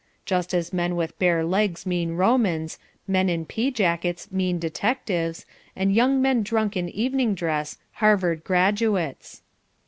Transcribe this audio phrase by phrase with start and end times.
[0.25, 5.93] Just as men with bare legs mean Romans, men in pea jackets mean detectives, and
[5.93, 9.43] young men drunk in evening dress Harvard graduates.